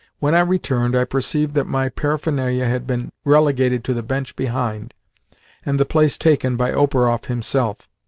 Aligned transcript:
When 0.17 0.33
I 0.33 0.39
returned 0.39 0.95
I 0.95 1.05
perceived 1.05 1.53
that 1.53 1.67
my 1.67 1.87
paraphernalia 1.87 2.65
had 2.65 2.87
been 2.87 3.11
relegated 3.23 3.83
to 3.83 3.93
the 3.93 4.01
bench 4.01 4.35
behind, 4.35 4.95
and 5.63 5.79
the 5.79 5.85
place 5.85 6.17
taken 6.17 6.57
by 6.57 6.71
Operoff 6.71 7.25
himself. 7.25 7.87